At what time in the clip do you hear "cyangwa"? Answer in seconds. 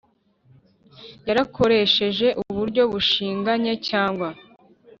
3.89-4.29